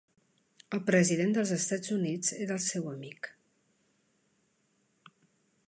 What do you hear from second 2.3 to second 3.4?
era el seu amic.